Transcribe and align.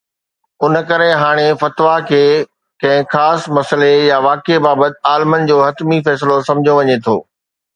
ان 0.67 0.75
ڪري 0.91 1.09
هاڻي 1.23 1.43
فتويٰ 1.63 1.97
کي 2.07 2.21
ڪنهن 2.85 3.05
خاص 3.13 3.39
مسئلي 3.59 3.93
يا 4.09 4.17
واقعي 4.29 4.59
بابت 4.69 4.99
عالمن 5.11 5.49
جو 5.53 5.63
حتمي 5.67 5.99
فيصلو 6.09 6.41
سمجهيو 6.49 6.79
وڃي 6.81 6.97
ٿو. 7.09 7.17